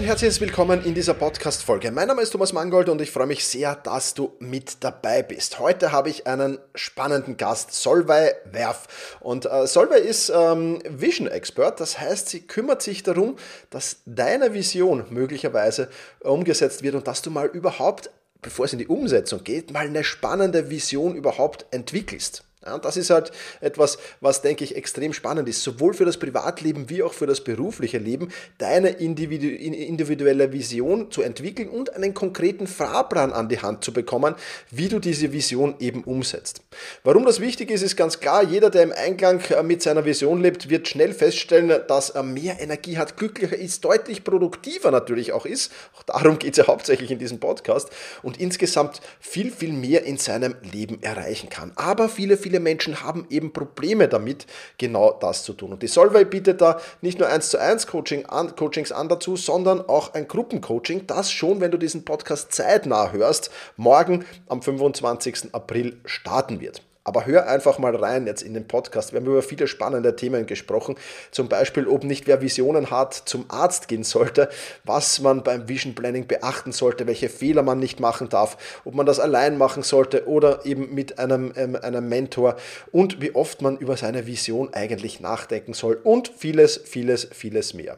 [0.00, 1.90] Und herzlich willkommen in dieser Podcast-Folge.
[1.90, 5.58] Mein Name ist Thomas Mangold und ich freue mich sehr, dass du mit dabei bist.
[5.58, 9.18] Heute habe ich einen spannenden Gast, Solvay Werf.
[9.20, 13.36] Und äh, Solvay ist ähm, Vision Expert, das heißt, sie kümmert sich darum,
[13.68, 18.08] dass deine Vision möglicherweise umgesetzt wird und dass du mal überhaupt,
[18.40, 22.44] bevor es in die Umsetzung geht, mal eine spannende Vision überhaupt entwickelst.
[22.62, 23.32] Ja, das ist halt
[23.62, 27.42] etwas, was, denke ich, extrem spannend ist, sowohl für das Privatleben wie auch für das
[27.42, 28.28] berufliche Leben,
[28.58, 34.34] deine individuelle Vision zu entwickeln und einen konkreten Fahrplan an die Hand zu bekommen,
[34.70, 36.60] wie du diese Vision eben umsetzt.
[37.02, 40.42] Warum das wichtig ist, ist ganz klar, jeder, der im Einklang äh, mit seiner Vision
[40.42, 45.46] lebt, wird schnell feststellen, dass er mehr Energie hat, glücklicher ist, deutlich produktiver natürlich auch
[45.46, 45.72] ist.
[45.96, 47.88] Auch darum geht es ja hauptsächlich in diesem Podcast
[48.22, 51.72] und insgesamt viel, viel mehr in seinem Leben erreichen kann.
[51.76, 54.44] Aber viele, viele viele Menschen haben eben Probleme damit,
[54.76, 55.72] genau das zu tun.
[55.72, 59.36] Und die Solvay bietet da nicht nur 1 zu 1 Coaching an, Coachings an dazu,
[59.36, 65.54] sondern auch ein Gruppencoaching, das schon, wenn du diesen Podcast zeitnah hörst, morgen am 25.
[65.54, 66.82] April starten wird.
[67.10, 69.12] Aber hör einfach mal rein jetzt in den Podcast.
[69.12, 70.94] Wir haben über viele spannende Themen gesprochen.
[71.32, 74.48] Zum Beispiel, ob nicht wer Visionen hat, zum Arzt gehen sollte,
[74.84, 79.06] was man beim Vision Planning beachten sollte, welche Fehler man nicht machen darf, ob man
[79.06, 82.54] das allein machen sollte oder eben mit einem, ähm, einem Mentor
[82.92, 87.96] und wie oft man über seine Vision eigentlich nachdenken soll und vieles, vieles, vieles mehr.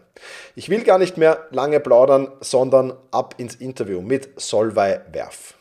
[0.56, 5.52] Ich will gar nicht mehr lange plaudern, sondern ab ins Interview mit Solvay Werf.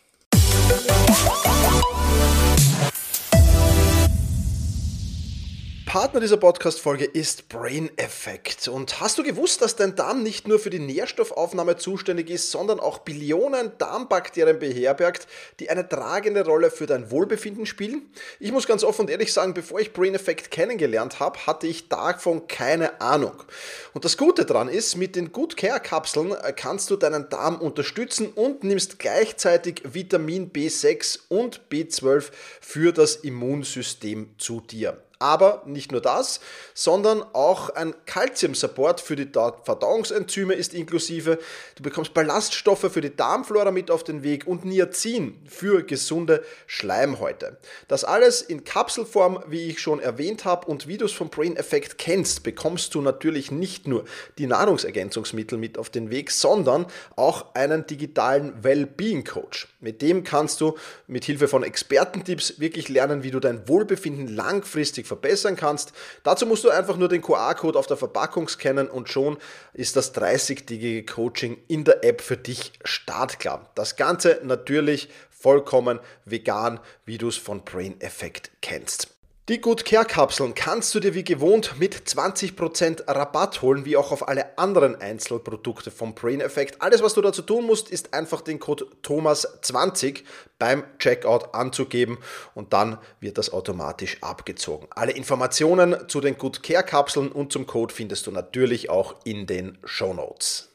[5.92, 8.70] Partner dieser Podcast-Folge ist Brain Effect.
[8.70, 12.80] Und hast du gewusst, dass dein Darm nicht nur für die Nährstoffaufnahme zuständig ist, sondern
[12.80, 15.28] auch Billionen Darmbakterien beherbergt,
[15.60, 18.10] die eine tragende Rolle für dein Wohlbefinden spielen?
[18.40, 21.90] Ich muss ganz offen und ehrlich sagen, bevor ich Brain Effect kennengelernt habe, hatte ich
[21.90, 23.44] davon keine Ahnung.
[23.92, 27.60] Und das Gute daran ist, mit den Good Care Kapseln äh, kannst du deinen Darm
[27.60, 32.32] unterstützen und nimmst gleichzeitig Vitamin B6 und B12
[32.62, 34.98] für das Immunsystem zu dir.
[35.22, 36.40] Aber nicht nur das,
[36.74, 41.38] sondern auch ein Calcium-Support für die Verdauungsenzyme ist inklusive.
[41.76, 47.58] Du bekommst Ballaststoffe für die Darmflora mit auf den Weg und Niacin für gesunde Schleimhäute.
[47.88, 51.56] Das alles in Kapselform, wie ich schon erwähnt habe, und wie du es vom Brain
[51.56, 54.06] Effect kennst, bekommst du natürlich nicht nur
[54.40, 59.68] die Nahrungsergänzungsmittel mit auf den Weg, sondern auch einen digitalen Wellbeing Coach.
[59.82, 65.11] Mit dem kannst du mit Hilfe von Expertentipps wirklich lernen, wie du dein Wohlbefinden langfristig
[65.12, 65.92] verbessern kannst.
[66.24, 69.38] Dazu musst du einfach nur den QR-Code auf der Verpackung scannen und schon
[69.74, 73.70] ist das 30-tägige Coaching in der App für dich startklar.
[73.76, 79.11] Das Ganze natürlich vollkommen vegan, wie du es von Brain Effect kennst.
[79.50, 84.12] Die Good Care Kapseln kannst du dir wie gewohnt mit 20% Rabatt holen, wie auch
[84.12, 86.80] auf alle anderen Einzelprodukte vom Brain Effect.
[86.80, 90.22] Alles, was du dazu tun musst, ist einfach den Code Thomas20
[90.60, 92.20] beim Checkout anzugeben
[92.54, 94.86] und dann wird das automatisch abgezogen.
[94.92, 99.48] Alle Informationen zu den Good Care Kapseln und zum Code findest du natürlich auch in
[99.48, 100.70] den Show Notes.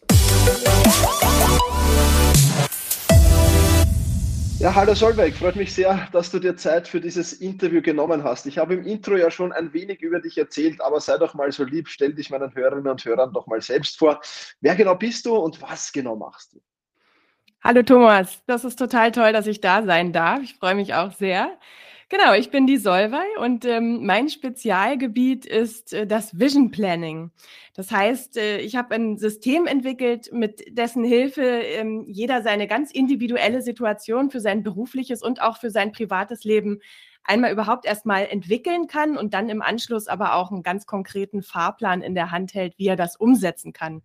[4.59, 8.47] Ja, hallo Solveig, freut mich sehr, dass du dir Zeit für dieses Interview genommen hast.
[8.47, 11.53] Ich habe im Intro ja schon ein wenig über dich erzählt, aber sei doch mal
[11.53, 14.19] so lieb, stell dich meinen Hörerinnen und Hörern doch mal selbst vor.
[14.63, 16.61] Wer genau bist du und was genau machst du?
[17.63, 20.41] Hallo Thomas, das ist total toll, dass ich da sein darf.
[20.43, 21.59] Ich freue mich auch sehr.
[22.09, 27.33] Genau, ich bin die Solvay und ähm, mein Spezialgebiet ist äh, das Vision Planning.
[27.75, 32.93] Das heißt, äh, ich habe ein System entwickelt, mit dessen Hilfe ähm, jeder seine ganz
[32.93, 36.79] individuelle Situation für sein berufliches und auch für sein privates Leben
[37.25, 42.03] einmal überhaupt erstmal entwickeln kann und dann im Anschluss aber auch einen ganz konkreten Fahrplan
[42.03, 44.03] in der Hand hält, wie er das umsetzen kann.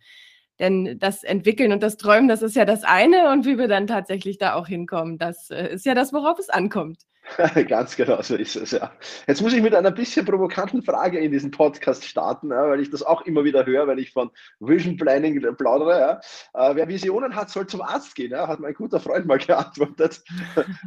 [0.60, 3.86] Denn das Entwickeln und das Träumen, das ist ja das eine und wie wir dann
[3.86, 7.04] tatsächlich da auch hinkommen, das äh, ist ja das, worauf es ankommt.
[7.68, 8.92] Ganz genau so ist es, ja.
[9.28, 12.90] Jetzt muss ich mit einer bisschen provokanten Frage in diesen Podcast starten, ja, weil ich
[12.90, 16.20] das auch immer wieder höre, wenn ich von Vision Planning plaudere.
[16.54, 16.72] Ja.
[16.72, 20.24] Äh, wer Visionen hat, soll zum Arzt gehen, ja, hat mein guter Freund mal geantwortet.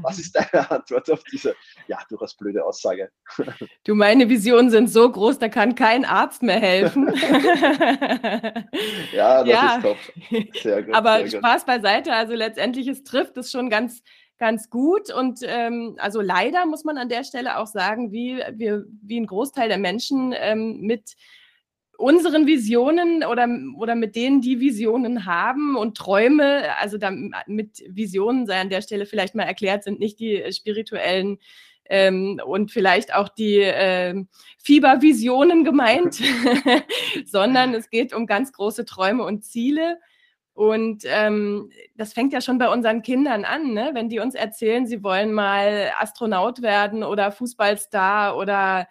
[0.02, 1.54] Was ist deine Antwort auf diese,
[1.86, 3.10] ja, durchaus blöde Aussage?
[3.84, 7.08] Du, meine Visionen sind so groß, da kann kein Arzt mehr helfen.
[9.12, 9.96] ja, das ist top.
[10.62, 10.94] Sehr gut.
[10.94, 11.66] Aber sehr Spaß gut.
[11.66, 14.02] beiseite, also letztendlich, es trifft es schon ganz
[14.38, 15.12] ganz gut.
[15.12, 19.26] Und ähm, also leider muss man an der Stelle auch sagen, wie, wir, wie ein
[19.26, 21.14] Großteil der Menschen ähm, mit
[21.96, 26.98] unseren Visionen oder, oder mit denen, die Visionen haben und Träume, also
[27.46, 31.38] mit Visionen sei an der Stelle vielleicht mal erklärt, sind nicht die spirituellen
[31.86, 34.24] ähm, und vielleicht auch die äh,
[34.58, 36.20] Fiebervisionen gemeint,
[37.26, 39.98] sondern es geht um ganz große Träume und Ziele.
[40.54, 43.90] Und ähm, das fängt ja schon bei unseren Kindern an, ne?
[43.92, 48.86] wenn die uns erzählen, sie wollen mal Astronaut werden oder Fußballstar oder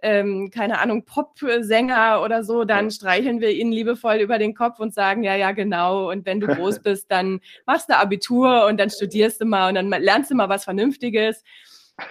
[0.00, 4.92] ähm, keine Ahnung, Popsänger oder so, dann streicheln wir ihnen liebevoll über den Kopf und
[4.92, 6.10] sagen, ja, ja, genau.
[6.10, 9.76] Und wenn du groß bist, dann machst du Abitur und dann studierst du mal und
[9.76, 11.44] dann lernst du mal was Vernünftiges.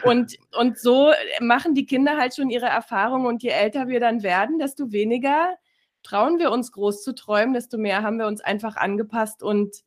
[0.04, 1.12] Und, und so
[1.42, 5.56] machen die Kinder halt schon ihre Erfahrungen und je älter wir dann werden, desto weniger
[6.04, 9.78] trauen wir uns groß zu träumen, desto mehr haben wir uns einfach angepasst und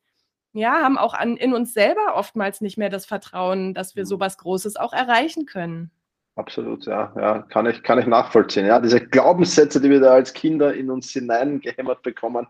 [0.53, 4.07] ja, haben auch an, in uns selber oftmals nicht mehr das Vertrauen, dass wir mhm.
[4.07, 5.91] sowas Großes auch erreichen können.
[6.35, 8.65] Absolut, ja, ja, kann ich, kann ich nachvollziehen.
[8.65, 12.47] Ja, diese Glaubenssätze, die wir da als Kinder in uns hineingehämmert bekommen,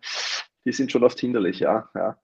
[0.65, 2.17] die sind schon oft hinderlich, ja, ja.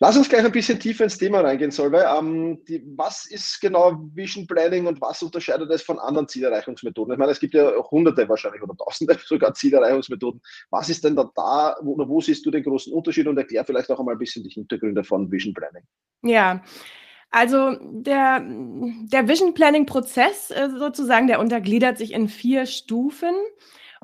[0.00, 2.06] Lass uns gleich ein bisschen tiefer ins Thema reingehen, Solveig.
[2.18, 7.14] Ähm, die, was ist genau Vision Planning und was unterscheidet es von anderen Zielerreichungsmethoden?
[7.14, 10.40] Ich meine, es gibt ja hunderte wahrscheinlich oder tausende sogar Zielerreichungsmethoden.
[10.70, 13.90] Was ist denn da da, wo, wo siehst du den großen Unterschied und erklär vielleicht
[13.90, 15.82] auch einmal ein bisschen die Hintergründe von Vision Planning.
[16.22, 16.62] Ja,
[17.30, 23.34] also der, der Vision Planning Prozess äh, sozusagen, der untergliedert sich in vier Stufen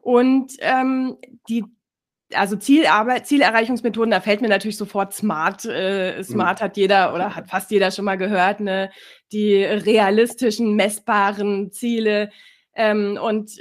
[0.02, 1.16] und ähm,
[1.48, 1.64] die
[2.34, 5.64] also Zielarbeit, Zielerreichungsmethoden, da fällt mir natürlich sofort Smart.
[5.64, 6.64] Äh, Smart mhm.
[6.64, 8.90] hat jeder oder hat fast jeder schon mal gehört, ne?
[9.32, 12.30] Die realistischen, messbaren Ziele.
[12.74, 13.52] Ähm, und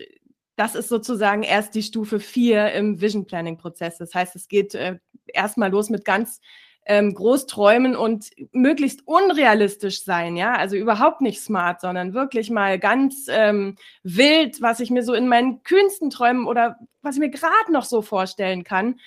[0.56, 3.98] das ist sozusagen erst die Stufe vier im Vision Planning Prozess.
[3.98, 4.98] Das heißt, es geht äh,
[5.28, 6.40] erstmal los mit ganz
[6.86, 12.80] ähm, groß träumen und möglichst unrealistisch sein, ja, also überhaupt nicht smart, sondern wirklich mal
[12.80, 17.30] ganz ähm, wild, was ich mir so in meinen kühnsten Träumen oder was ich mir
[17.30, 19.00] gerade noch so vorstellen kann.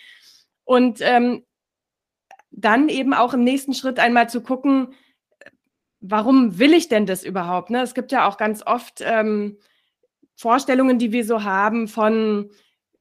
[0.64, 1.44] Und ähm,
[2.50, 4.94] dann eben auch im nächsten Schritt einmal zu gucken,
[6.00, 7.70] warum will ich denn das überhaupt?
[7.70, 7.82] Ne?
[7.82, 9.58] Es gibt ja auch ganz oft ähm,
[10.36, 12.50] Vorstellungen, die wir so haben von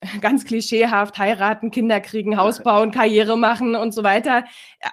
[0.22, 4.46] ganz klischeehaft heiraten, Kinder kriegen, Haus bauen, Karriere machen und so weiter,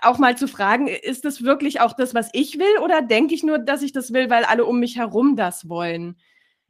[0.02, 3.42] auch mal zu fragen, ist das wirklich auch das, was ich will oder denke ich
[3.42, 6.16] nur, dass ich das will, weil alle um mich herum das wollen?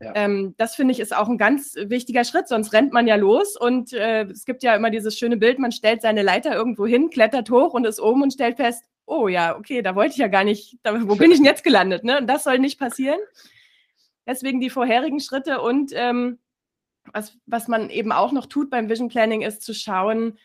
[0.00, 0.12] Ja.
[0.14, 3.56] Ähm, das finde ich ist auch ein ganz wichtiger Schritt, sonst rennt man ja los
[3.56, 7.10] und äh, es gibt ja immer dieses schöne Bild, man stellt seine Leiter irgendwo hin,
[7.10, 10.28] klettert hoch und ist oben und stellt fest, oh ja, okay, da wollte ich ja
[10.28, 12.04] gar nicht, da, wo bin ich denn jetzt gelandet?
[12.04, 12.18] Ne?
[12.18, 13.18] Und das soll nicht passieren.
[14.26, 16.38] Deswegen die vorherigen Schritte und ähm,
[17.12, 20.38] was, was man eben auch noch tut beim Vision Planning, ist zu schauen,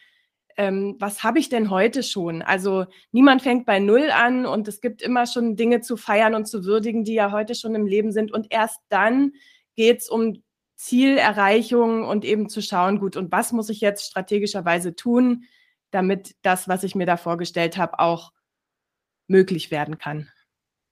[0.58, 2.42] ähm, was habe ich denn heute schon?
[2.42, 6.48] Also niemand fängt bei Null an und es gibt immer schon Dinge zu feiern und
[6.48, 8.32] zu würdigen, die ja heute schon im Leben sind.
[8.32, 9.34] Und erst dann
[9.76, 10.44] geht es um
[10.76, 15.46] Zielerreichung und eben zu schauen, gut, und was muss ich jetzt strategischerweise tun,
[15.92, 18.32] damit das, was ich mir da vorgestellt habe, auch
[19.28, 20.30] möglich werden kann.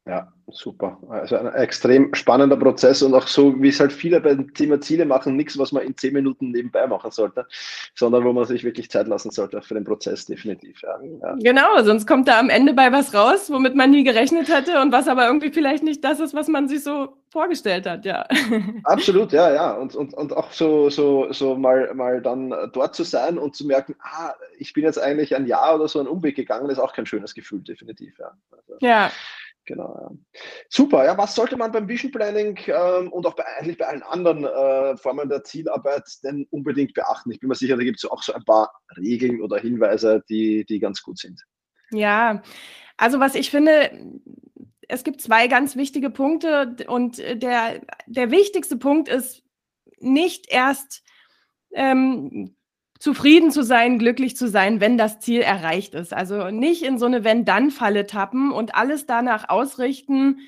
[0.05, 0.97] Ja, super.
[1.07, 5.05] Also ein extrem spannender Prozess und auch so, wie es halt viele beim Thema Ziele
[5.05, 7.47] machen, nichts, was man in zehn Minuten nebenbei machen sollte,
[7.95, 10.81] sondern wo man sich wirklich Zeit lassen sollte für den Prozess, definitiv.
[10.81, 11.00] Ja.
[11.21, 11.35] Ja.
[11.39, 14.91] Genau, sonst kommt da am Ende bei was raus, womit man nie gerechnet hätte und
[14.91, 18.27] was aber irgendwie vielleicht nicht das ist, was man sich so vorgestellt hat, ja.
[18.83, 19.72] Absolut, ja, ja.
[19.72, 23.65] Und, und, und auch so, so, so mal, mal dann dort zu sein und zu
[23.65, 26.93] merken, ah, ich bin jetzt eigentlich ein Jahr oder so einen Umweg gegangen, ist auch
[26.93, 28.31] kein schönes Gefühl, definitiv, ja.
[28.51, 29.10] Also, ja.
[29.65, 29.98] Genau.
[30.00, 30.12] Ja.
[30.70, 31.05] Super.
[31.05, 34.43] Ja, was sollte man beim Vision Planning ähm, und auch bei, eigentlich bei allen anderen
[34.43, 37.32] äh, Formen der Zielarbeit denn unbedingt beachten?
[37.32, 40.65] Ich bin mir sicher, da gibt es auch so ein paar Regeln oder Hinweise, die,
[40.65, 41.41] die ganz gut sind.
[41.91, 42.41] Ja,
[42.98, 43.91] also was ich finde,
[44.88, 49.43] es gibt zwei ganz wichtige Punkte und der, der wichtigste Punkt ist
[50.00, 51.03] nicht erst
[51.74, 52.55] ähm,
[53.03, 56.13] zufrieden zu sein, glücklich zu sein, wenn das Ziel erreicht ist.
[56.13, 60.39] Also nicht in so eine Wenn-Dann-Falle tappen und alles danach ausrichten.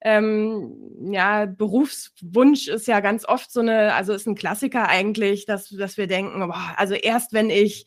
[0.00, 5.68] Ähm, ja, Berufswunsch ist ja ganz oft so eine, also ist ein Klassiker eigentlich, dass,
[5.68, 7.86] dass wir denken, boah, also erst wenn ich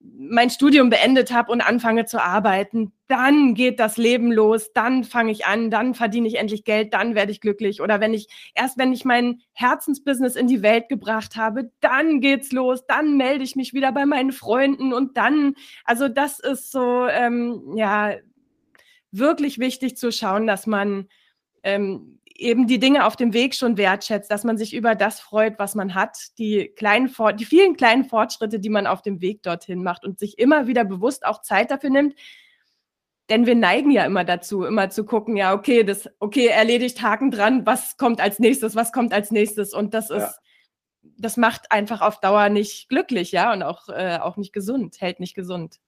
[0.00, 5.32] mein Studium beendet habe und anfange zu arbeiten, dann geht das Leben los, dann fange
[5.32, 7.80] ich an, dann verdiene ich endlich Geld, dann werde ich glücklich.
[7.80, 12.52] Oder wenn ich, erst wenn ich mein Herzensbusiness in die Welt gebracht habe, dann geht's
[12.52, 17.06] los, dann melde ich mich wieder bei meinen Freunden und dann, also das ist so,
[17.06, 18.14] ähm, ja,
[19.12, 21.08] wirklich wichtig zu schauen, dass man
[21.62, 25.58] ähm, eben die Dinge auf dem Weg schon wertschätzt, dass man sich über das freut,
[25.58, 29.82] was man hat, die kleinen, die vielen kleinen Fortschritte, die man auf dem Weg dorthin
[29.82, 32.14] macht und sich immer wieder bewusst auch Zeit dafür nimmt.
[33.28, 37.30] denn wir neigen ja immer dazu, immer zu gucken, ja, okay, das, okay, erledigt, Haken
[37.32, 39.74] dran, was kommt als nächstes, was kommt als nächstes.
[39.74, 40.34] Und das ist, ja.
[41.18, 45.18] das macht einfach auf Dauer nicht glücklich, ja, und auch, äh, auch nicht gesund, hält
[45.18, 45.80] nicht gesund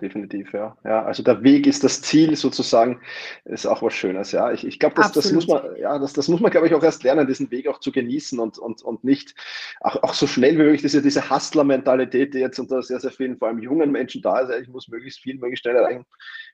[0.00, 0.76] definitiv, ja.
[0.84, 3.00] Ja, also der Weg ist das Ziel sozusagen,
[3.44, 4.52] ist auch was Schönes, ja.
[4.52, 6.82] Ich, ich glaube, das, das muss man, ja, das, das muss man, glaube ich, auch
[6.82, 9.34] erst lernen, diesen Weg auch zu genießen und, und, und nicht
[9.80, 13.38] auch, auch so schnell wie möglich diese, diese Hustler-Mentalität, die jetzt unter sehr, sehr vielen,
[13.38, 16.06] vor allem jungen Menschen da ist, ich muss möglichst viel, möglichst schnell erreichen.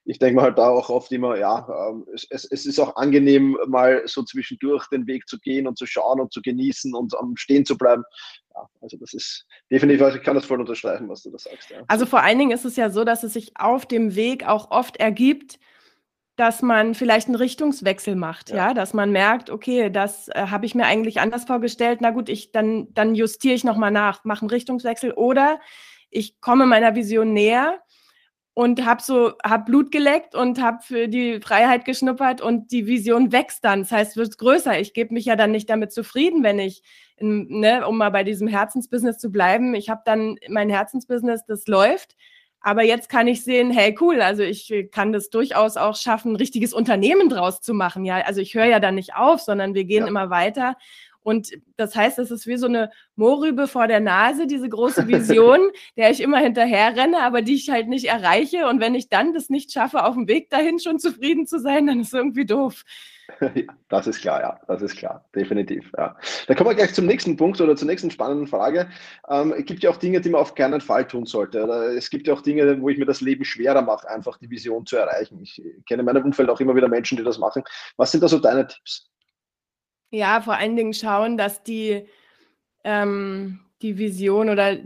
[0.04, 2.96] Ich denke mal halt da auch oft immer, ja, ähm, es, es, es ist auch
[2.96, 7.16] angenehm, mal so zwischendurch den Weg zu gehen und zu schauen und zu genießen und
[7.18, 8.04] am Stehen zu bleiben
[8.56, 11.70] ja, also das ist definitiv, also ich kann das voll unterstreichen, was du da sagst.
[11.70, 11.82] Ja.
[11.88, 14.70] Also vor allen Dingen ist es ja so, dass es sich auf dem Weg auch
[14.70, 15.58] oft ergibt,
[16.36, 18.75] dass man vielleicht einen Richtungswechsel macht, ja, ja?
[18.75, 22.00] dass man merkt, okay, das äh, habe ich mir eigentlich anders vorgestellt.
[22.00, 25.60] Na gut, ich dann dann justiere ich noch mal nach, mache einen Richtungswechsel oder
[26.10, 27.80] ich komme meiner Vision näher
[28.56, 33.30] und habe so hab Blut geleckt und habe für die Freiheit geschnuppert und die Vision
[33.30, 33.80] wächst dann.
[33.80, 34.80] Das heißt, wird größer.
[34.80, 36.82] Ich gebe mich ja dann nicht damit zufrieden, wenn ich,
[37.18, 41.66] in, ne, um mal bei diesem Herzensbusiness zu bleiben, ich habe dann mein Herzensbusiness, das
[41.66, 42.16] läuft.
[42.62, 46.36] Aber jetzt kann ich sehen, hey, cool, also ich kann das durchaus auch schaffen, ein
[46.36, 48.06] richtiges Unternehmen draus zu machen.
[48.06, 50.08] Ja, also ich höre ja dann nicht auf, sondern wir gehen ja.
[50.08, 50.76] immer weiter.
[51.26, 55.59] Und das heißt, es ist wie so eine Mohrrübe vor der Nase, diese große Vision,
[55.97, 58.68] der ich immer hinterher renne, aber die ich halt nicht erreiche.
[58.68, 61.88] Und wenn ich dann das nicht schaffe, auf dem Weg dahin schon zufrieden zu sein,
[61.88, 62.85] dann ist es irgendwie doof.
[63.88, 65.90] das ist klar, ja, das ist klar, definitiv.
[65.99, 66.16] Ja.
[66.47, 68.88] Dann kommen wir gleich zum nächsten Punkt oder zur nächsten spannenden Frage.
[69.28, 71.64] Ähm, es gibt ja auch Dinge, die man auf keinen Fall tun sollte.
[71.64, 74.49] Oder es gibt ja auch Dinge, wo ich mir das Leben schwerer mache, einfach die
[74.49, 75.40] Vision zu erreichen.
[75.42, 77.64] Ich kenne in meinem Umfeld auch immer wieder Menschen, die das machen.
[77.97, 79.11] Was sind da so deine Tipps?
[80.10, 82.06] Ja, vor allen Dingen schauen, dass die,
[82.84, 84.76] ähm, die Vision oder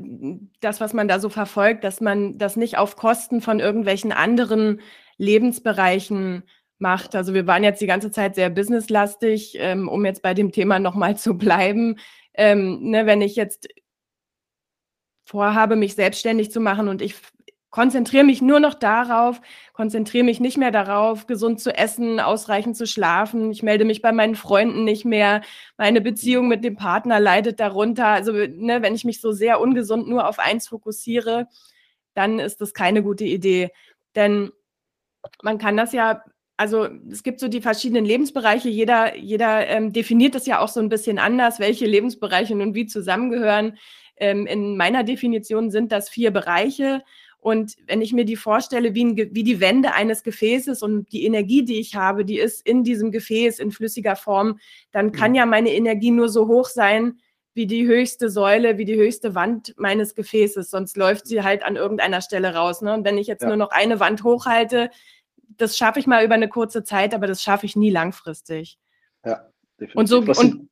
[0.60, 4.80] das, was man da so verfolgt, dass man das nicht auf Kosten von irgendwelchen anderen
[5.18, 6.42] Lebensbereichen
[6.78, 7.14] macht.
[7.14, 10.78] Also wir waren jetzt die ganze Zeit sehr businesslastig, ähm, um jetzt bei dem Thema
[10.78, 11.96] nochmal zu bleiben.
[12.34, 13.68] Ähm, ne, wenn ich jetzt
[15.24, 17.14] vorhabe, mich selbstständig zu machen und ich
[17.70, 19.40] konzentriere mich nur noch darauf,
[19.72, 23.50] konzentriere mich nicht mehr darauf, gesund zu essen, ausreichend zu schlafen.
[23.52, 25.42] Ich melde mich bei meinen Freunden nicht mehr.
[25.76, 28.08] Meine Beziehung mit dem Partner leidet darunter.
[28.08, 31.46] Also, ne, wenn ich mich so sehr ungesund nur auf eins fokussiere,
[32.14, 33.70] dann ist das keine gute Idee.
[34.16, 34.50] Denn
[35.42, 36.24] man kann das ja,
[36.56, 38.68] also es gibt so die verschiedenen Lebensbereiche.
[38.68, 42.86] Jeder, jeder ähm, definiert das ja auch so ein bisschen anders, welche Lebensbereiche nun wie
[42.86, 43.78] zusammengehören.
[44.16, 47.02] Ähm, in meiner Definition sind das vier Bereiche.
[47.40, 51.24] Und wenn ich mir die vorstelle, wie, ein, wie, die Wände eines Gefäßes und die
[51.24, 54.58] Energie, die ich habe, die ist in diesem Gefäß in flüssiger Form,
[54.92, 55.36] dann kann mhm.
[55.36, 57.18] ja meine Energie nur so hoch sein,
[57.54, 60.70] wie die höchste Säule, wie die höchste Wand meines Gefäßes.
[60.70, 62.82] Sonst läuft sie halt an irgendeiner Stelle raus.
[62.82, 62.92] Ne?
[62.92, 63.48] Und wenn ich jetzt ja.
[63.48, 64.90] nur noch eine Wand hochhalte,
[65.56, 68.78] das schaffe ich mal über eine kurze Zeit, aber das schaffe ich nie langfristig.
[69.24, 69.48] Ja,
[69.80, 69.96] definitiv.
[69.96, 70.68] Und so, und,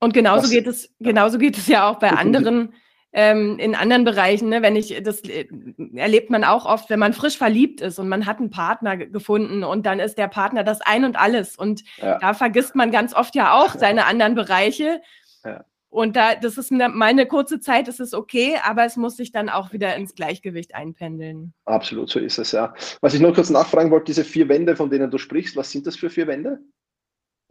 [0.00, 2.72] und genauso geht es, genauso geht es ja auch bei anderen
[3.16, 5.46] ähm, in anderen Bereichen, ne, wenn ich, das äh,
[5.94, 9.62] erlebt man auch oft, wenn man frisch verliebt ist und man hat einen Partner gefunden
[9.62, 11.56] und dann ist der Partner das Ein und Alles.
[11.56, 12.18] Und ja.
[12.18, 15.00] da vergisst man ganz oft ja auch seine anderen Bereiche.
[15.44, 15.64] Ja.
[15.90, 19.30] Und da, das ist eine, meine kurze Zeit, ist es okay, aber es muss sich
[19.30, 21.54] dann auch wieder ins Gleichgewicht einpendeln.
[21.66, 22.74] Absolut, so ist es, ja.
[23.00, 25.86] Was ich noch kurz nachfragen wollte, diese vier Wände, von denen du sprichst, was sind
[25.86, 26.58] das für vier Wände?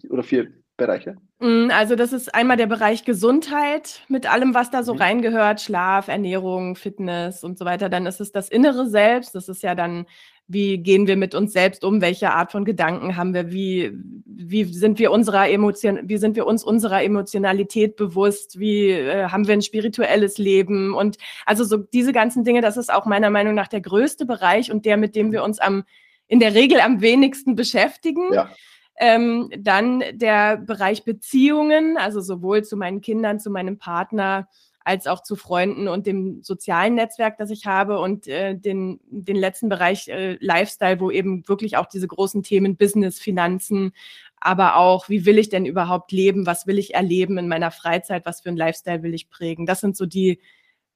[0.10, 0.52] Oder vier
[0.86, 1.16] Bereiche?
[1.40, 5.02] Mm, also das ist einmal der Bereich Gesundheit mit allem, was da so mhm.
[5.02, 7.90] reingehört, Schlaf, Ernährung, Fitness und so weiter.
[7.90, 9.36] Dann ist es das innere Selbst.
[9.36, 10.06] Das ist ja dann,
[10.48, 12.02] wie gehen wir mit uns selbst um?
[12.02, 13.52] Welche Art von Gedanken haben wir?
[13.52, 13.92] Wie,
[14.26, 18.60] wie sind wir unserer Emotion, wie sind wir uns unserer Emotionalität bewusst?
[18.60, 20.94] Wie äh, haben wir ein spirituelles Leben?
[20.94, 24.72] Und also so diese ganzen Dinge, das ist auch meiner Meinung nach der größte Bereich
[24.72, 25.84] und der, mit dem wir uns am
[26.28, 28.34] in der Regel am wenigsten beschäftigen.
[28.34, 28.50] Ja.
[28.98, 34.48] Ähm, dann der Bereich Beziehungen, also sowohl zu meinen Kindern, zu meinem Partner,
[34.86, 39.38] als auch zu Freunden und dem sozialen Netzwerk, das ich habe und äh, den, den
[39.38, 43.94] letzten Bereich äh, Lifestyle, wo eben wirklich auch diese großen Themen Business, Finanzen,
[44.40, 48.26] aber auch, wie will ich denn überhaupt leben, was will ich erleben in meiner Freizeit,
[48.26, 49.66] was für ein Lifestyle will ich prägen.
[49.66, 50.40] Das sind so die,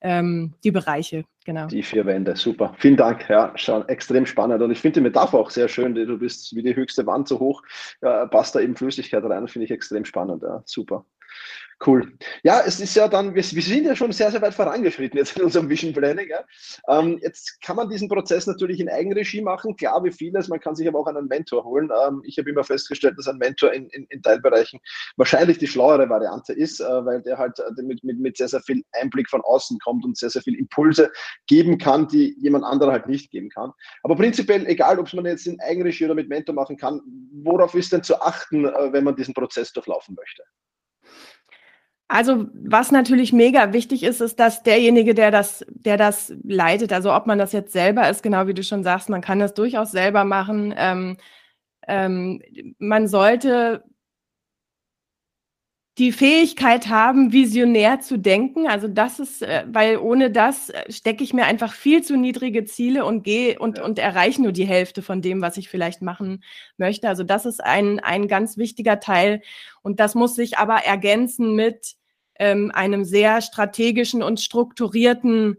[0.02, 1.68] ähm, die Bereiche, genau.
[1.68, 2.76] Die vier Wände, super.
[2.78, 4.62] Vielen Dank, ja, schon extrem spannend.
[4.62, 7.40] Und ich finde die Metapher auch sehr schön, du bist wie die höchste Wand so
[7.40, 7.64] hoch,
[8.02, 11.06] ja, passt da eben Flüssigkeit rein, finde ich extrem spannend, ja, super.
[11.86, 12.12] Cool.
[12.42, 15.38] Ja, es ist ja dann, wir, wir, sind ja schon sehr, sehr weit vorangeschritten jetzt
[15.38, 16.28] in unserem Vision Planning.
[16.28, 16.44] Ja.
[16.90, 20.76] Ähm, jetzt kann man diesen Prozess natürlich in Eigenregie machen, klar wie vieles, man kann
[20.76, 21.92] sich aber auch einen Mentor holen.
[22.08, 24.80] Ähm, ich habe immer festgestellt, dass ein Mentor in, in, in, Teilbereichen
[25.18, 28.62] wahrscheinlich die schlauere Variante ist, äh, weil der halt äh, mit, mit, mit sehr, sehr
[28.62, 31.12] viel Einblick von außen kommt und sehr, sehr viel Impulse
[31.46, 33.72] geben kann, die jemand anderer halt nicht geben kann.
[34.02, 37.02] Aber prinzipiell, egal ob es man jetzt in Eigenregie oder mit Mentor machen kann,
[37.44, 40.42] worauf ist denn zu achten, äh, wenn man diesen Prozess durchlaufen möchte?
[42.10, 47.14] Also was natürlich mega wichtig ist, ist, dass derjenige, der das, der das leitet, also
[47.14, 49.92] ob man das jetzt selber ist, genau wie du schon sagst, man kann das durchaus
[49.92, 50.74] selber machen.
[50.78, 51.18] Ähm,
[51.88, 52.42] ähm,
[52.80, 53.84] man sollte
[55.98, 58.68] die Fähigkeit haben, visionär zu denken.
[58.68, 62.66] Also das ist, äh, weil ohne das äh, stecke ich mir einfach viel zu niedrige
[62.66, 63.84] Ziele und gehe und, ja.
[63.84, 66.44] und erreiche nur die Hälfte von dem, was ich vielleicht machen
[66.78, 67.10] möchte.
[67.10, 69.42] Also das ist ein, ein ganz wichtiger Teil.
[69.82, 71.96] Und das muss sich aber ergänzen mit
[72.38, 75.58] ähm, einem sehr strategischen und strukturierten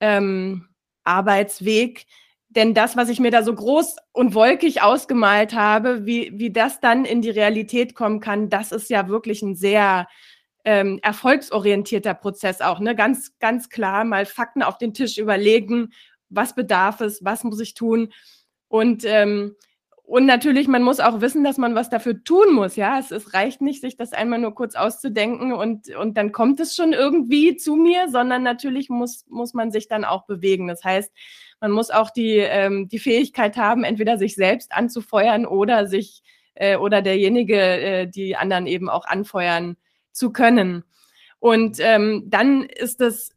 [0.00, 0.68] ähm,
[1.04, 2.04] Arbeitsweg,
[2.58, 6.80] denn das, was ich mir da so groß und wolkig ausgemalt habe, wie, wie das
[6.80, 10.08] dann in die Realität kommen kann, das ist ja wirklich ein sehr
[10.64, 12.80] ähm, erfolgsorientierter Prozess auch.
[12.80, 12.96] Ne?
[12.96, 15.92] Ganz, ganz klar mal Fakten auf den Tisch überlegen,
[16.30, 18.12] was bedarf es, was muss ich tun.
[18.66, 19.54] Und, ähm,
[20.02, 22.74] und natürlich, man muss auch wissen, dass man was dafür tun muss.
[22.74, 26.58] Ja, es, es reicht nicht, sich das einmal nur kurz auszudenken und, und dann kommt
[26.58, 30.66] es schon irgendwie zu mir, sondern natürlich muss, muss man sich dann auch bewegen.
[30.66, 31.12] Das heißt,
[31.60, 36.22] man muss auch die, ähm, die Fähigkeit haben, entweder sich selbst anzufeuern oder sich
[36.54, 39.76] äh, oder derjenige, äh, die anderen eben auch anfeuern
[40.12, 40.84] zu können.
[41.40, 43.34] Und ähm, dann ist es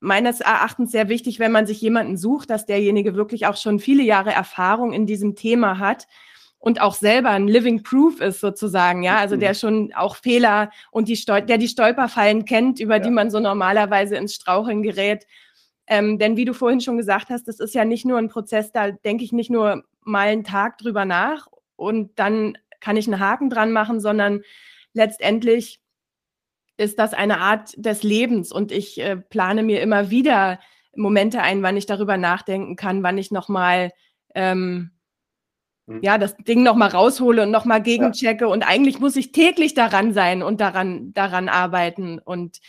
[0.00, 4.02] meines Erachtens sehr wichtig, wenn man sich jemanden sucht, dass derjenige wirklich auch schon viele
[4.02, 6.06] Jahre Erfahrung in diesem Thema hat
[6.58, 9.54] und auch selber ein Living Proof ist sozusagen, ja, also der mhm.
[9.54, 13.02] schon auch Fehler und die Stol der die Stolperfallen kennt, über ja.
[13.02, 15.26] die man so normalerweise ins Straucheln gerät
[15.90, 18.70] ähm, denn wie du vorhin schon gesagt hast, das ist ja nicht nur ein Prozess,
[18.70, 23.18] da denke ich nicht nur mal einen Tag drüber nach und dann kann ich einen
[23.18, 24.42] Haken dran machen, sondern
[24.92, 25.80] letztendlich
[26.76, 30.60] ist das eine Art des Lebens und ich äh, plane mir immer wieder
[30.94, 33.90] Momente ein, wann ich darüber nachdenken kann, wann ich nochmal
[34.36, 34.92] ähm,
[35.86, 36.00] mhm.
[36.02, 38.44] ja, das Ding nochmal raushole und nochmal gegenchecke.
[38.44, 38.50] Ja.
[38.50, 42.20] Und eigentlich muss ich täglich daran sein und daran, daran arbeiten.
[42.20, 42.60] Und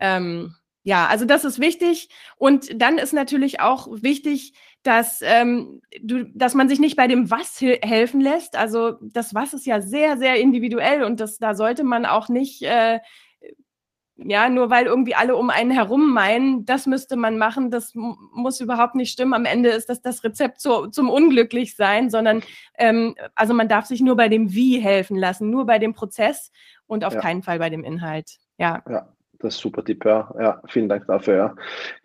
[0.00, 2.10] ähm, ja, also das ist wichtig.
[2.36, 7.30] Und dann ist natürlich auch wichtig, dass, ähm, du, dass man sich nicht bei dem
[7.30, 8.54] Was helfen lässt.
[8.54, 12.62] Also das Was ist ja sehr, sehr individuell und das, da sollte man auch nicht,
[12.62, 13.00] äh,
[14.16, 18.60] ja, nur weil irgendwie alle um einen herum meinen, das müsste man machen, das muss
[18.60, 19.34] überhaupt nicht stimmen.
[19.34, 22.42] Am Ende ist das das Rezept zu, zum Unglücklichsein, sondern
[22.78, 26.52] ähm, also man darf sich nur bei dem Wie helfen lassen, nur bei dem Prozess
[26.86, 27.20] und auf ja.
[27.20, 28.36] keinen Fall bei dem Inhalt.
[28.58, 28.84] Ja.
[28.88, 29.13] ja.
[29.44, 30.34] Das ist super Tipp, ja.
[30.40, 30.62] ja.
[30.68, 31.56] Vielen Dank dafür, ja.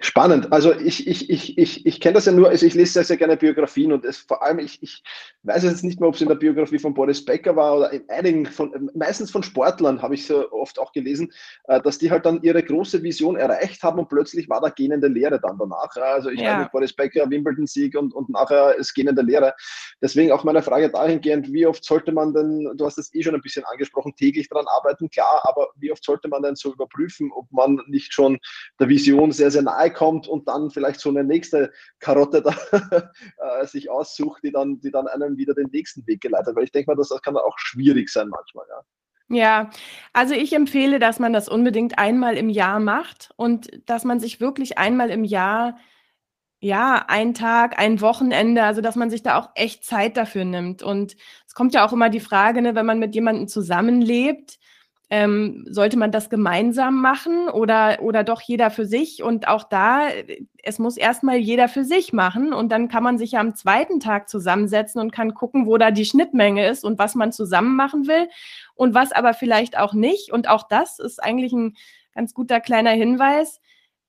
[0.01, 0.51] Spannend.
[0.51, 3.15] Also ich, ich, ich, ich, ich kenne das ja nur, also ich lese sehr, sehr
[3.15, 5.01] gerne Biografien und es, vor allem, ich, ich
[5.43, 8.03] weiß jetzt nicht mehr, ob es in der Biografie von Boris Becker war oder in
[8.09, 11.31] einigen von, meistens von Sportlern habe ich so oft auch gelesen,
[11.69, 15.07] äh, dass die halt dann ihre große Vision erreicht haben und plötzlich war da gähnende
[15.07, 15.95] Lehre dann danach.
[15.95, 16.59] Also ich ja.
[16.59, 19.53] nicht, Boris Becker, Wimbledon-Sieg und, und nachher ist gähnende Lehre.
[20.01, 23.35] Deswegen auch meine Frage dahingehend, wie oft sollte man denn, du hast es eh schon
[23.35, 27.28] ein bisschen angesprochen, täglich daran arbeiten, klar, aber wie oft sollte man denn so überprüfen,
[27.31, 28.37] ob man nicht schon
[28.79, 32.55] der Vision sehr, sehr nahe kommt und dann vielleicht so eine nächste Karotte da,
[33.61, 36.55] äh, sich aussucht, die dann, die dann einem wieder den nächsten Weg geleitet.
[36.55, 38.81] Weil ich denke mal, das kann auch schwierig sein manchmal, ja.
[39.31, 39.69] Ja,
[40.11, 44.41] also ich empfehle, dass man das unbedingt einmal im Jahr macht und dass man sich
[44.41, 45.77] wirklich einmal im Jahr,
[46.61, 50.81] ja, ein Tag, ein Wochenende, also dass man sich da auch echt Zeit dafür nimmt.
[50.81, 51.15] Und
[51.47, 54.57] es kommt ja auch immer die Frage, ne, wenn man mit jemandem zusammenlebt,
[55.11, 59.23] ähm, sollte man das gemeinsam machen oder, oder doch jeder für sich?
[59.23, 60.09] Und auch da,
[60.61, 63.99] es muss erstmal jeder für sich machen und dann kann man sich ja am zweiten
[63.99, 68.07] Tag zusammensetzen und kann gucken, wo da die Schnittmenge ist und was man zusammen machen
[68.07, 68.29] will
[68.75, 70.31] und was aber vielleicht auch nicht.
[70.31, 71.75] Und auch das ist eigentlich ein
[72.13, 73.59] ganz guter kleiner Hinweis.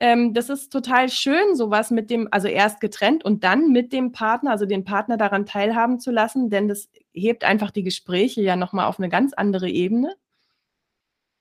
[0.00, 4.12] Ähm, das ist total schön, sowas mit dem, also erst getrennt und dann mit dem
[4.12, 8.56] Partner, also den Partner daran teilhaben zu lassen, denn das hebt einfach die Gespräche ja
[8.56, 10.14] nochmal auf eine ganz andere Ebene.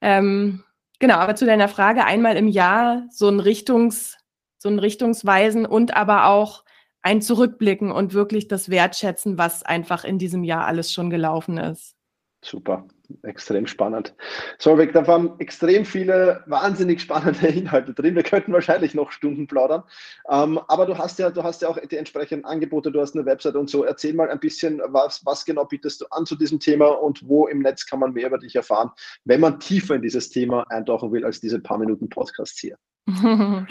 [0.02, 0.64] Ähm,
[1.00, 4.18] genau, aber zu deiner Frage, einmal im Jahr so ein Richtungs,
[4.58, 6.64] so ein Richtungsweisen und aber auch
[7.02, 11.96] ein Zurückblicken und wirklich das Wertschätzen, was einfach in diesem Jahr alles schon gelaufen ist.
[12.44, 12.88] Super.
[13.24, 14.16] Extrem spannend.
[14.58, 18.16] Solveig, da waren extrem viele wahnsinnig spannende Inhalte drin.
[18.16, 19.84] Wir könnten wahrscheinlich noch Stunden plaudern.
[20.30, 23.26] Ähm, aber du hast ja, du hast ja auch die entsprechenden Angebote, du hast eine
[23.26, 23.84] Website und so.
[23.84, 27.48] Erzähl mal ein bisschen, was, was genau bietest du an zu diesem Thema und wo
[27.48, 28.92] im Netz kann man mehr über dich erfahren,
[29.26, 32.78] wenn man tiefer in dieses Thema eintauchen will, als diese paar Minuten Podcasts hier.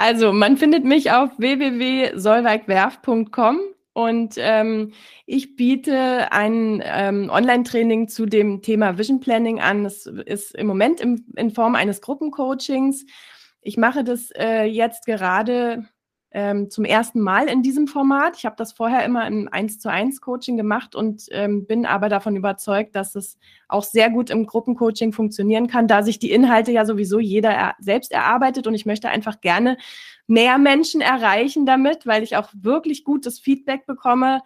[0.00, 3.58] Also, man findet mich auf www.solveigwerf.com
[3.98, 4.92] und ähm,
[5.26, 9.82] ich biete ein ähm, Online-Training zu dem Thema Vision Planning an.
[9.82, 13.06] Das ist im Moment im, in Form eines Gruppencoachings.
[13.60, 15.88] Ich mache das äh, jetzt gerade
[16.30, 18.36] ähm, zum ersten Mal in diesem Format.
[18.36, 22.08] Ich habe das vorher immer im 1 zu 1 Coaching gemacht und ähm, bin aber
[22.08, 23.38] davon überzeugt, dass es
[23.68, 27.74] auch sehr gut im Gruppencoaching funktionieren kann, da sich die Inhalte ja sowieso jeder er
[27.78, 29.78] selbst erarbeitet und ich möchte einfach gerne
[30.26, 34.42] mehr Menschen erreichen damit, weil ich auch wirklich gutes Feedback bekomme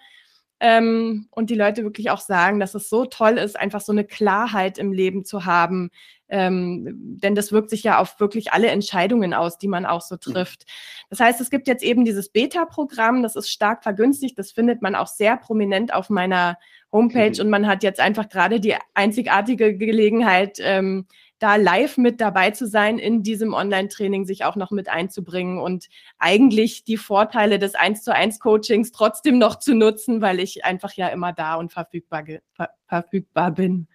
[0.60, 4.04] ähm, und die Leute wirklich auch sagen, dass es so toll ist, einfach so eine
[4.04, 5.90] Klarheit im Leben zu haben.
[6.34, 10.16] Ähm, denn das wirkt sich ja auf wirklich alle Entscheidungen aus, die man auch so
[10.16, 10.64] trifft.
[11.10, 14.94] Das heißt, es gibt jetzt eben dieses Beta-Programm, das ist stark vergünstigt, das findet man
[14.94, 16.56] auch sehr prominent auf meiner
[16.90, 17.40] Homepage mhm.
[17.40, 21.06] und man hat jetzt einfach gerade die einzigartige Gelegenheit, ähm,
[21.38, 25.88] da live mit dabei zu sein, in diesem Online-Training sich auch noch mit einzubringen und
[26.18, 30.94] eigentlich die Vorteile des 1 zu 1 Coachings trotzdem noch zu nutzen, weil ich einfach
[30.94, 33.88] ja immer da und verfügbar, ver verfügbar bin.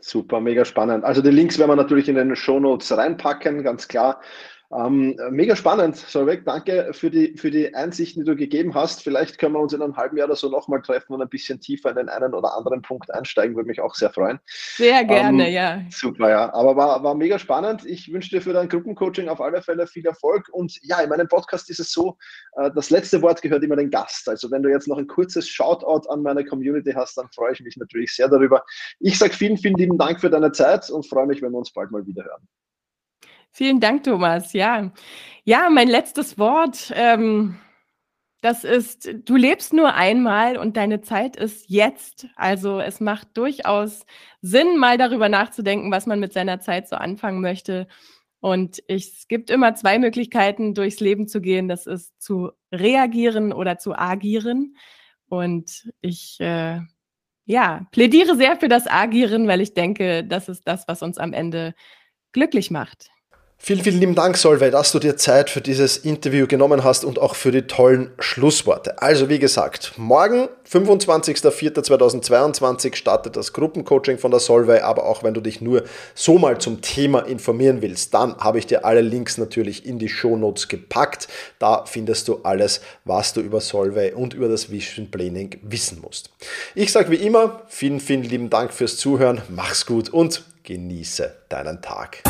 [0.00, 1.04] Super, mega spannend.
[1.04, 4.20] Also die Links werden wir natürlich in den Show Notes reinpacken, ganz klar.
[4.70, 6.44] Ähm, mega spannend, Solveig.
[6.44, 9.02] Danke für die, für die Einsichten, die du gegeben hast.
[9.02, 11.58] Vielleicht können wir uns in einem halben Jahr oder so nochmal treffen und ein bisschen
[11.58, 13.56] tiefer in den einen oder anderen Punkt einsteigen.
[13.56, 14.38] Würde mich auch sehr freuen.
[14.46, 15.80] Sehr gerne, ähm, ja.
[15.90, 16.52] Super, ja.
[16.52, 17.86] Aber war, war mega spannend.
[17.86, 20.50] Ich wünsche dir für dein Gruppencoaching auf alle Fälle viel Erfolg.
[20.52, 22.18] Und ja, in meinem Podcast ist es so,
[22.56, 24.28] äh, das letzte Wort gehört immer den Gast.
[24.28, 27.60] Also wenn du jetzt noch ein kurzes Shoutout an meine Community hast, dann freue ich
[27.60, 28.62] mich natürlich sehr darüber.
[29.00, 31.72] Ich sage vielen, vielen lieben Dank für deine Zeit und freue mich, wenn wir uns
[31.72, 32.46] bald mal wieder hören.
[33.50, 34.52] Vielen Dank, Thomas.
[34.52, 34.92] Ja,
[35.44, 36.92] ja, mein letztes Wort.
[36.94, 37.58] Ähm,
[38.40, 42.28] das ist, du lebst nur einmal und deine Zeit ist jetzt.
[42.36, 44.06] Also es macht durchaus
[44.42, 47.88] Sinn, mal darüber nachzudenken, was man mit seiner Zeit so anfangen möchte.
[48.40, 51.66] Und ich, es gibt immer zwei Möglichkeiten, durchs Leben zu gehen.
[51.68, 54.76] Das ist zu reagieren oder zu agieren.
[55.28, 56.80] Und ich äh,
[57.44, 61.32] ja, plädiere sehr für das Agieren, weil ich denke, das ist das, was uns am
[61.32, 61.74] Ende
[62.32, 63.10] glücklich macht.
[63.60, 67.18] Vielen, vielen lieben Dank, Solveig, dass du dir Zeit für dieses Interview genommen hast und
[67.18, 69.02] auch für die tollen Schlussworte.
[69.02, 74.84] Also, wie gesagt, morgen, 25.04.2022, startet das Gruppencoaching von der Solveig.
[74.84, 75.82] Aber auch wenn du dich nur
[76.14, 80.08] so mal zum Thema informieren willst, dann habe ich dir alle Links natürlich in die
[80.08, 81.26] Show Notes gepackt.
[81.58, 86.30] Da findest du alles, was du über Solveig und über das Vision Planning wissen musst.
[86.76, 89.42] Ich sage wie immer, vielen, vielen lieben Dank fürs Zuhören.
[89.48, 92.22] Mach's gut und genieße deinen Tag.